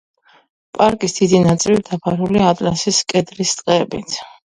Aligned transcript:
პარკის 0.77 1.13
დიდი 1.17 1.41
ნაწილი 1.43 1.81
დაფარულია 1.89 2.47
ატლასის 2.53 3.03
კედრის 3.13 3.53
ტყეებით. 3.61 4.17